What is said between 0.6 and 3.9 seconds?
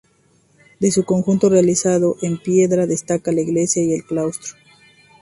De su conjunto, realizado en piedra, destaca la iglesia